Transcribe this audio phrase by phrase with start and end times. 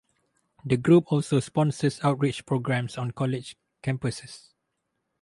[0.65, 4.47] The group also sponsors outreach programs on college campuses.